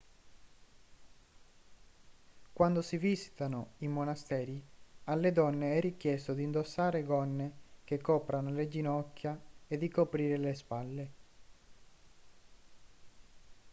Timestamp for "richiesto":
5.79-6.33